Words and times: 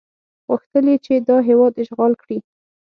غوښتل 0.47 0.85
یې 0.91 0.97
چې 1.05 1.13
دا 1.27 1.37
هېواد 1.49 1.73
اشغال 1.81 2.13
کړي. 2.21 2.37